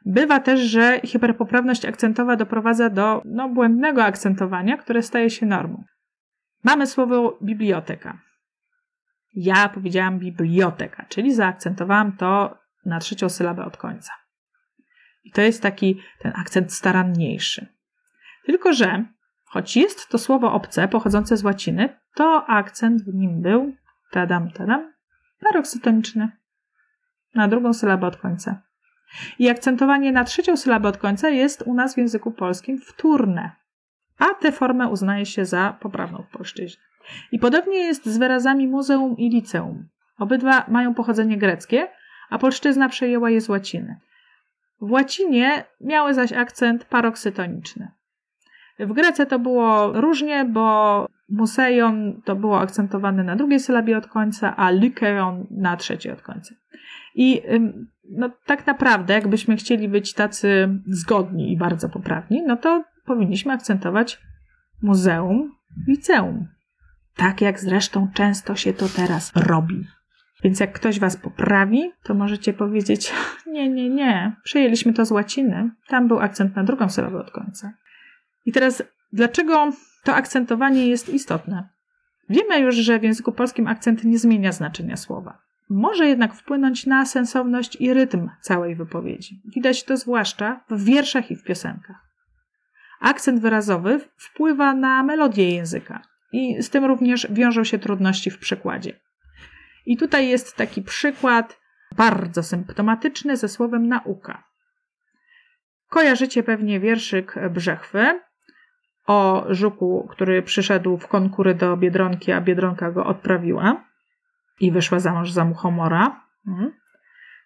[0.07, 5.85] Bywa też, że hiperpoprawność akcentowa doprowadza do no, błędnego akcentowania, które staje się normą.
[6.65, 8.19] Mamy słowo biblioteka.
[9.35, 14.13] Ja powiedziałam biblioteka, czyli zaakcentowałam to na trzecią sylabę od końca.
[15.25, 17.67] I to jest taki ten akcent staranniejszy.
[18.47, 19.05] Tylko, że
[19.45, 23.75] choć jest to słowo obce pochodzące z łaciny, to akcent w nim był
[24.11, 24.93] tadam, tadam,
[25.41, 26.31] paroksytoniczny
[27.35, 28.63] na drugą sylabę od końca.
[29.39, 33.51] I akcentowanie na trzecią sylabę od końca jest u nas w języku polskim wtórne,
[34.19, 36.83] a tę formę uznaje się za poprawną w polszczyźnie.
[37.33, 39.89] I podobnie jest z wyrazami muzeum i liceum.
[40.19, 41.89] Obydwa mają pochodzenie greckie,
[42.31, 43.97] a polszczyzna przejęła je z łaciny.
[44.81, 47.89] W łacinie miały zaś akcent paroksytoniczny.
[48.79, 54.57] W Grece to było różnie, bo museion to było akcentowane na drugiej sylabie od końca,
[54.57, 56.55] a lykeon na trzeciej od końca.
[57.15, 57.43] I
[58.11, 64.21] no, tak naprawdę, jakbyśmy chcieli być tacy zgodni i bardzo poprawni, no to powinniśmy akcentować
[64.83, 65.53] muzeum,
[65.89, 66.49] liceum.
[67.19, 69.87] Tak jak zresztą często się to teraz robi.
[70.45, 73.13] Więc jak ktoś was poprawi, to możecie powiedzieć:
[73.47, 75.71] Nie, nie, nie, przyjęliśmy to z łaciny.
[75.89, 77.73] Tam był akcent na drugą sylabę od końca.
[78.47, 79.71] I teraz, dlaczego
[80.05, 81.69] to akcentowanie jest istotne?
[82.29, 85.39] Wiemy już, że w języku polskim akcent nie zmienia znaczenia słowa.
[85.71, 89.43] Może jednak wpłynąć na sensowność i rytm całej wypowiedzi.
[89.55, 91.97] Widać to zwłaszcza w wierszach i w piosenkach.
[93.01, 99.01] Akcent wyrazowy wpływa na melodię języka i z tym również wiążą się trudności w przekładzie.
[99.87, 101.61] I tutaj jest taki przykład
[101.97, 104.45] bardzo symptomatyczny ze słowem nauka.
[105.89, 108.21] Kojarzycie pewnie wierszyk Brzechwy
[109.07, 113.85] o żuku, który przyszedł w konkury do Biedronki, a Biedronka go odprawiła
[114.61, 116.73] i wyszła za mąż za muchomora, hmm.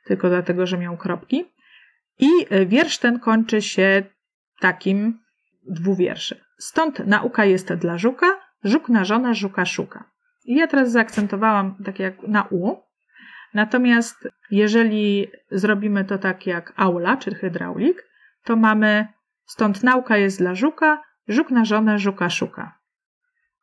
[0.05, 1.45] tylko dlatego, że miał kropki.
[2.19, 2.29] I
[2.67, 4.03] wiersz ten kończy się
[4.61, 5.19] takim
[5.63, 6.45] dwuwierszy.
[6.59, 8.27] Stąd nauka jest dla żuka,
[8.65, 10.05] żuk na żonę żuka szuka.
[10.45, 12.77] I ja teraz zaakcentowałam tak jak na u,
[13.55, 18.05] natomiast jeżeli zrobimy to tak jak aula, czy hydraulik,
[18.45, 19.07] to mamy
[19.47, 22.79] stąd nauka jest dla żuka, żuk na żonę żuka szuka.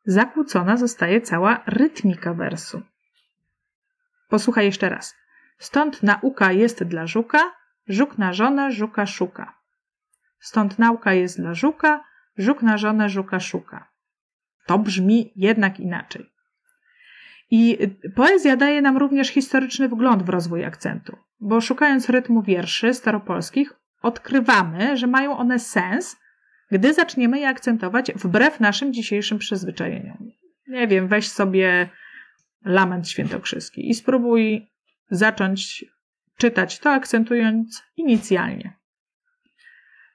[0.04, 2.82] Zakłócona zostaje cała rytmika wersu.
[4.28, 5.16] Posłuchaj jeszcze raz.
[5.58, 7.38] Stąd nauka jest dla żuka,
[7.88, 9.54] żuk na żonę żuka szuka.
[10.38, 12.04] Stąd nauka jest dla żuka,
[12.36, 13.89] żuk na żonę żuka szuka.
[14.66, 16.26] To brzmi jednak inaczej.
[17.50, 17.78] I
[18.14, 24.96] poezja daje nam również historyczny wgląd w rozwój akcentu, bo szukając rytmu wierszy staropolskich, odkrywamy,
[24.96, 26.16] że mają one sens,
[26.70, 30.30] gdy zaczniemy je akcentować wbrew naszym dzisiejszym przyzwyczajeniom.
[30.68, 31.88] Nie wiem, weź sobie
[32.64, 34.70] lament świętokrzyski i spróbuj
[35.10, 35.84] zacząć
[36.36, 38.79] czytać to, akcentując inicjalnie.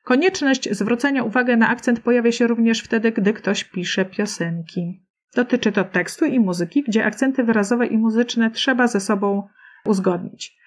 [0.05, 5.01] Konieczność zwrócenia uwagi na akcent pojawia się również wtedy, gdy ktoś pisze piosenki.
[5.35, 9.47] Dotyczy to tekstu i muzyki, gdzie akcenty wyrazowe i muzyczne trzeba ze sobą
[9.85, 10.57] uzgodnić.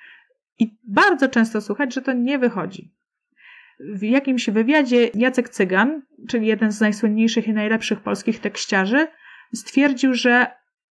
[0.59, 2.94] I bardzo często słuchać, że to nie wychodzi.
[3.81, 9.07] W jakimś wywiadzie Jacek Cygan, czyli jeden z najsłynniejszych i najlepszych polskich tekściarzy,
[9.55, 10.46] stwierdził, że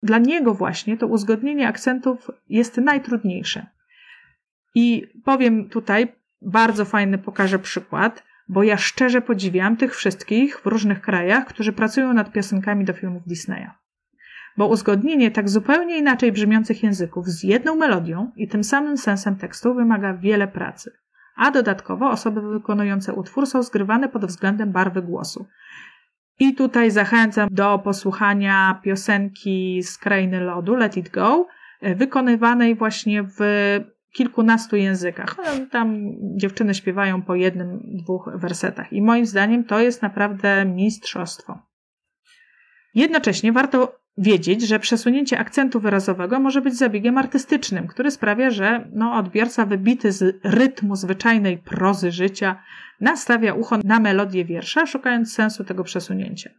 [0.02, 3.66] dla niego właśnie to uzgodnienie akcentów jest najtrudniejsze.
[4.74, 11.00] I powiem tutaj, bardzo fajny pokażę przykład, bo ja szczerze podziwiam tych wszystkich w różnych
[11.00, 13.70] krajach, którzy pracują nad piosenkami do filmów Disneya.
[14.56, 19.74] Bo uzgodnienie tak zupełnie inaczej brzmiących języków z jedną melodią i tym samym sensem tekstu
[19.74, 20.92] wymaga wiele pracy.
[21.36, 25.46] A dodatkowo osoby wykonujące utwór są zgrywane pod względem barwy głosu.
[26.38, 31.46] I tutaj zachęcam do posłuchania piosenki z Krainy Lodu, Let It Go,
[31.82, 33.38] wykonywanej właśnie w
[34.16, 35.36] kilkunastu językach.
[35.70, 35.96] Tam
[36.36, 38.92] dziewczyny śpiewają po jednym, dwóch wersetach.
[38.92, 41.58] I moim zdaniem to jest naprawdę mistrzostwo.
[42.94, 49.14] Jednocześnie warto wiedzieć, że przesunięcie akcentu wyrazowego może być zabiegiem artystycznym, który sprawia, że no,
[49.14, 52.62] odbiorca wybity z rytmu zwyczajnej prozy życia
[53.00, 56.50] nastawia ucho na melodię wiersza, szukając sensu tego przesunięcia.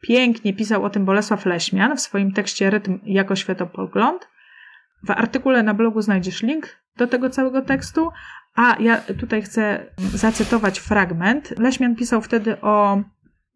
[0.00, 4.28] Pięknie pisał o tym Bolesław Leśmian w swoim tekście Rytm jako światopogląd.
[5.02, 8.10] W artykule na blogu znajdziesz link do tego całego tekstu,
[8.54, 11.58] a ja tutaj chcę zacytować fragment.
[11.58, 13.02] Leśmian pisał wtedy o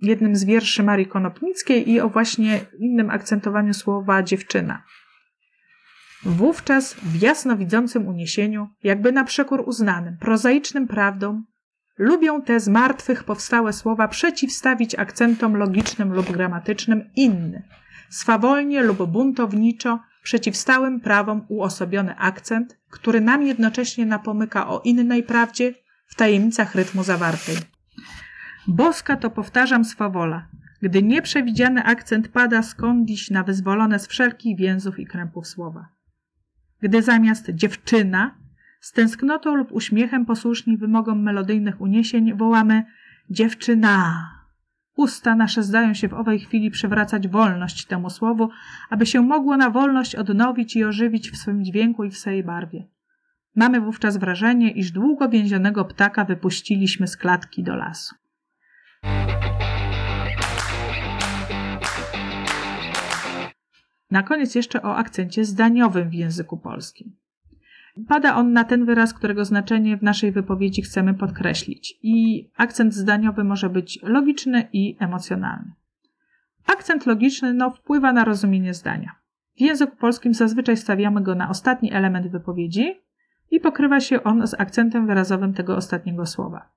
[0.01, 4.83] jednym z wierszy Marii Konopnickiej i o właśnie innym akcentowaniu słowa dziewczyna.
[6.23, 11.45] Wówczas w jasnowidzącym uniesieniu, jakby na przekór uznanym, prozaicznym prawdom,
[11.99, 17.63] lubią te z martwych powstałe słowa przeciwstawić akcentom logicznym lub gramatycznym inny,
[18.11, 25.75] swawolnie lub buntowniczo przeciwstałym prawom uosobiony akcent, który nam jednocześnie napomyka o innej prawdzie
[26.07, 27.57] w tajemnicach rytmu zawartej.
[28.69, 30.49] Boska to powtarzam swawola,
[30.83, 35.89] gdy nieprzewidziany akcent pada skądś na wyzwolone z wszelkich więzów i krępów słowa.
[36.81, 38.35] Gdy zamiast dziewczyna
[38.81, 42.85] z tęsknotą lub uśmiechem posłuszni wymogom melodyjnych uniesień wołamy
[43.31, 44.36] dziewczyna.
[44.97, 48.49] Usta nasze zdają się w owej chwili przywracać wolność temu słowu,
[48.91, 52.87] aby się mogło na wolność odnowić i ożywić w swym dźwięku i w swej barwie.
[53.55, 58.15] Mamy wówczas wrażenie, iż długo więzionego ptaka wypuściliśmy z klatki do lasu.
[64.11, 67.17] Na koniec jeszcze o akcencie zdaniowym w języku polskim.
[68.09, 71.99] Pada on na ten wyraz, którego znaczenie w naszej wypowiedzi chcemy podkreślić.
[72.03, 75.73] I akcent zdaniowy może być logiczny i emocjonalny.
[76.67, 79.13] Akcent logiczny no, wpływa na rozumienie zdania.
[79.57, 83.01] W języku polskim zazwyczaj stawiamy go na ostatni element wypowiedzi
[83.51, 86.69] i pokrywa się on z akcentem wyrazowym tego ostatniego słowa.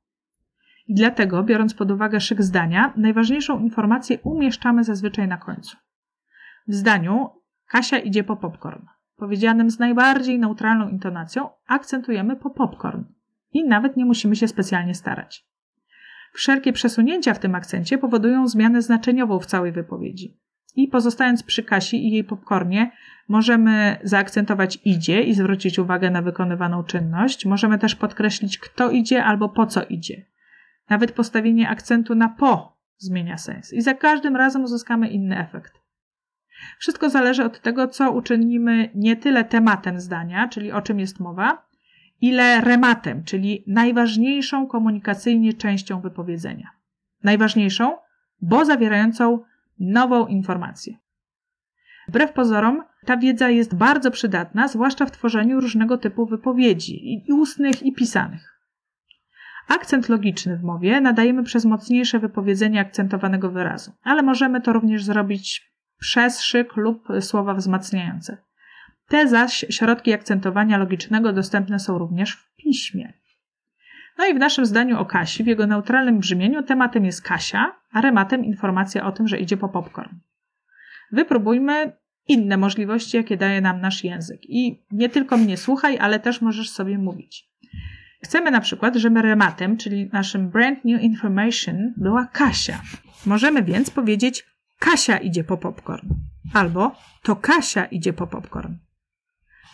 [0.87, 5.77] I dlatego, biorąc pod uwagę szyk zdania, najważniejszą informację umieszczamy zazwyczaj na końcu.
[6.67, 7.29] W zdaniu
[7.67, 8.85] Kasia idzie po popcorn
[9.19, 13.03] powiedzianym z najbardziej neutralną intonacją, akcentujemy po popcorn
[13.53, 15.45] i nawet nie musimy się specjalnie starać.
[16.33, 20.37] Wszelkie przesunięcia w tym akcencie powodują zmianę znaczeniową w całej wypowiedzi.
[20.75, 22.91] I pozostając przy Kasi i jej popcornie,
[23.27, 27.45] możemy zaakcentować idzie i zwrócić uwagę na wykonywaną czynność.
[27.45, 30.25] Możemy też podkreślić, kto idzie albo po co idzie.
[30.89, 35.73] Nawet postawienie akcentu na po zmienia sens i za każdym razem uzyskamy inny efekt.
[36.79, 41.65] Wszystko zależy od tego, co uczynimy nie tyle tematem zdania, czyli o czym jest mowa,
[42.21, 46.69] ile rematem, czyli najważniejszą komunikacyjnie częścią wypowiedzenia.
[47.23, 47.97] Najważniejszą,
[48.41, 49.39] bo zawierającą
[49.79, 50.93] nową informację.
[52.07, 57.83] Wbrew pozorom, ta wiedza jest bardzo przydatna, zwłaszcza w tworzeniu różnego typu wypowiedzi, i ustnych,
[57.83, 58.59] i pisanych.
[59.67, 65.68] Akcent logiczny w mowie nadajemy przez mocniejsze wypowiedzenie akcentowanego wyrazu, ale możemy to również zrobić
[65.99, 68.37] przez szyk lub słowa wzmacniające.
[69.07, 73.13] Te zaś środki akcentowania logicznego dostępne są również w piśmie.
[74.17, 78.01] No i w naszym zdaniu o Kasi, w jego neutralnym brzmieniu, tematem jest Kasia, a
[78.01, 80.15] rematem informacja o tym, że idzie po popcorn.
[81.11, 81.91] Wypróbujmy
[82.27, 84.41] inne możliwości, jakie daje nam nasz język.
[84.49, 87.49] I nie tylko mnie słuchaj, ale też możesz sobie mówić.
[88.23, 92.81] Chcemy na przykład, żeby rematem, czyli naszym brand new information, była Kasia.
[93.25, 94.48] Możemy więc powiedzieć
[94.79, 96.07] Kasia idzie po popcorn.
[96.53, 98.73] Albo to Kasia idzie po popcorn.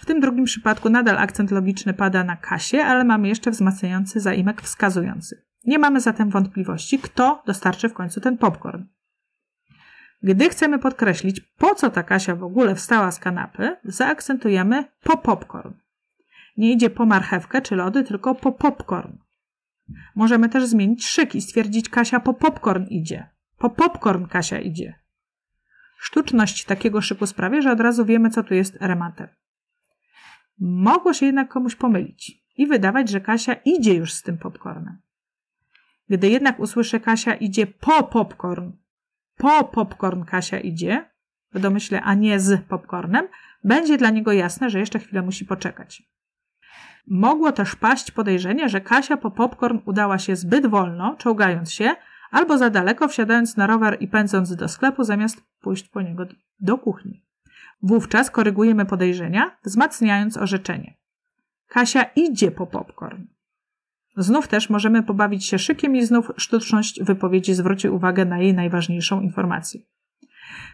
[0.02, 4.62] W tym drugim przypadku nadal akcent logiczny pada na Kasie, ale mamy jeszcze wzmacniający zaimek
[4.62, 5.46] wskazujący.
[5.66, 8.84] Nie mamy zatem wątpliwości, kto dostarczy w końcu ten popcorn.
[10.24, 15.74] Gdy chcemy podkreślić, po co ta Kasia w ogóle wstała z kanapy, zaakcentujemy po popcorn.
[16.58, 19.18] Nie idzie po marchewkę czy lody, tylko po popcorn.
[20.16, 23.35] Możemy też zmienić szyk i stwierdzić, Kasia po popcorn idzie.
[23.58, 25.00] Po popcorn Kasia idzie.
[25.98, 29.36] Sztuczność takiego szyku sprawia, że od razu wiemy, co tu jest remater.
[30.60, 34.98] Mogło się jednak komuś pomylić i wydawać, że Kasia idzie już z tym popcornem.
[36.10, 38.72] Gdy jednak usłyszę Kasia idzie po popcorn,
[39.38, 41.10] po popcorn Kasia idzie,
[41.54, 43.28] w domyśle, a nie z popcornem,
[43.64, 46.04] będzie dla niego jasne, że jeszcze chwilę musi poczekać.
[47.08, 51.96] Mogło też paść podejrzenie, że Kasia po popcorn udała się zbyt wolno, czołgając się,
[52.36, 56.26] albo za daleko wsiadając na rower i pędząc do sklepu, zamiast pójść po niego
[56.60, 57.24] do kuchni.
[57.82, 60.94] Wówczas korygujemy podejrzenia, wzmacniając orzeczenie.
[61.68, 63.24] Kasia idzie po popcorn.
[64.18, 69.22] Znów też możemy pobawić się szykiem i znów sztuczność wypowiedzi zwróci uwagę na jej najważniejszą
[69.22, 69.82] informację.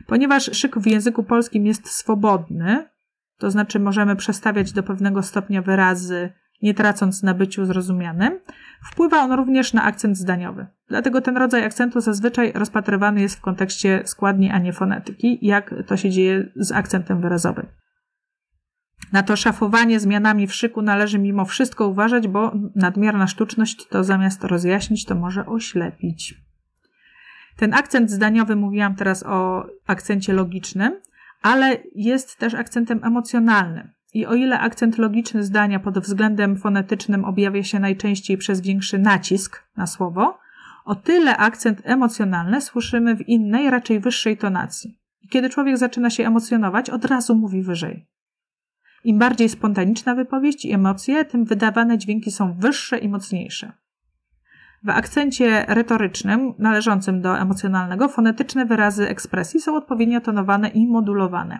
[0.07, 2.89] Ponieważ szyk w języku polskim jest swobodny,
[3.38, 8.39] to znaczy możemy przestawiać do pewnego stopnia wyrazy, nie tracąc na byciu zrozumianym,
[8.84, 10.68] wpływa on również na akcent zdaniowy.
[10.88, 15.97] Dlatego ten rodzaj akcentu zazwyczaj rozpatrywany jest w kontekście składni, a nie fonetyki, jak to
[15.97, 17.66] się dzieje z akcentem wyrazowym.
[19.14, 24.43] Na to szafowanie zmianami w szyku należy mimo wszystko uważać, bo nadmierna sztuczność to zamiast
[24.43, 26.36] rozjaśnić, to może oślepić.
[27.57, 31.01] Ten akcent zdaniowy, mówiłam teraz o akcencie logicznym,
[31.41, 33.91] ale jest też akcentem emocjonalnym.
[34.14, 39.64] I o ile akcent logiczny zdania pod względem fonetycznym objawia się najczęściej przez większy nacisk
[39.78, 40.39] na słowo,
[40.86, 44.97] o tyle akcent emocjonalny słyszymy w innej, raczej wyższej tonacji.
[45.30, 48.07] Kiedy człowiek zaczyna się emocjonować, od razu mówi wyżej.
[49.03, 53.72] Im bardziej spontaniczna wypowiedź i emocje, tym wydawane dźwięki są wyższe i mocniejsze.
[54.84, 61.59] W akcencie retorycznym, należącym do emocjonalnego, fonetyczne wyrazy ekspresji są odpowiednio tonowane i modulowane.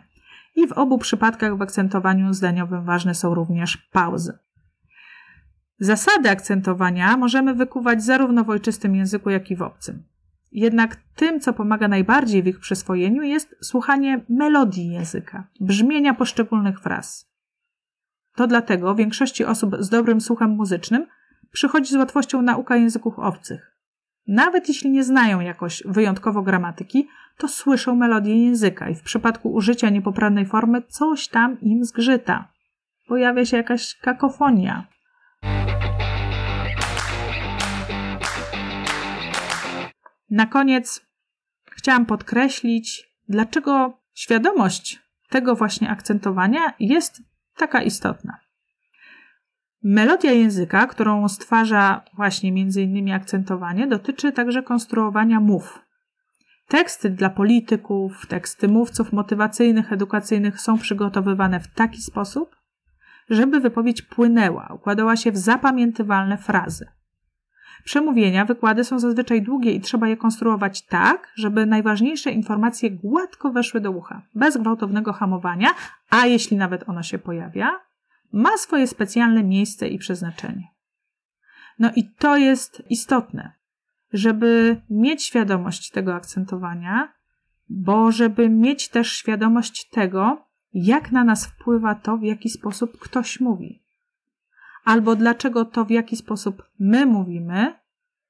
[0.56, 4.38] I w obu przypadkach w akcentowaniu zdaniowym ważne są również pauzy.
[5.80, 10.04] Zasady akcentowania możemy wykuwać zarówno w ojczystym języku, jak i w obcym.
[10.52, 17.32] Jednak tym, co pomaga najbardziej w ich przyswojeniu, jest słuchanie melodii języka, brzmienia poszczególnych fraz.
[18.36, 21.08] To dlatego większości osób z dobrym słuchem muzycznym
[21.52, 23.76] przychodzi z łatwością nauka języków obcych.
[24.28, 27.08] Nawet jeśli nie znają jakoś wyjątkowo gramatyki,
[27.38, 32.52] to słyszą melodię języka i w przypadku użycia niepoprawnej formy coś tam im zgrzyta.
[33.08, 34.88] Pojawia się jakaś kakofonia.
[40.30, 41.06] Na koniec
[41.72, 45.00] chciałam podkreślić, dlaczego świadomość
[45.30, 47.22] tego właśnie akcentowania jest
[47.56, 48.38] taka istotna.
[49.84, 55.80] Melodia języka, którą stwarza właśnie innymi akcentowanie, dotyczy także konstruowania mów.
[56.68, 62.56] Teksty dla polityków, teksty mówców motywacyjnych, edukacyjnych są przygotowywane w taki sposób,
[63.30, 66.88] żeby wypowiedź płynęła, układała się w zapamiętywalne frazy.
[67.84, 73.82] Przemówienia, wykłady są zazwyczaj długie i trzeba je konstruować tak, żeby najważniejsze informacje gładko weszły
[73.82, 75.70] do ucha, bez gwałtownego hamowania,
[76.10, 77.80] a jeśli nawet ono się pojawia,
[78.34, 80.68] ma swoje specjalne miejsce i przeznaczenie.
[81.80, 83.54] No i to jest istotne,
[84.14, 87.14] żeby mieć świadomość tego akcentowania,
[87.70, 93.40] bo żeby mieć też świadomość tego, jak na nas wpływa to, w jaki sposób ktoś
[93.40, 93.84] mówi.
[94.84, 97.76] Albo dlaczego to, w jaki sposób my mówimy,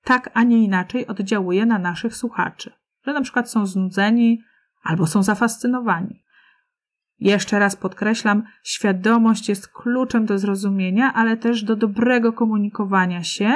[0.03, 2.71] tak, a nie inaczej oddziałuje na naszych słuchaczy.
[3.05, 4.43] Że na przykład są znudzeni
[4.83, 6.23] albo są zafascynowani.
[7.21, 13.53] Jeszcze raz podkreślam, świadomość jest kluczem do zrozumienia, ale też do dobrego komunikowania się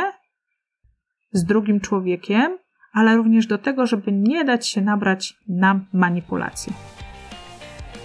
[1.32, 2.58] z drugim człowiekiem,
[2.94, 6.74] ale również do tego, żeby nie dać się nabrać na manipulację.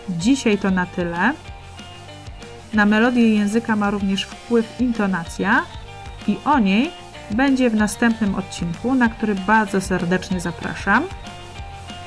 [0.08, 1.32] Dzisiaj to na tyle.
[2.74, 5.62] Na melodię języka ma również wpływ intonacja
[6.28, 6.90] i o niej
[7.30, 11.04] będzie w następnym odcinku, na który bardzo serdecznie zapraszam.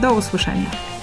[0.00, 0.93] Do usłyszenia.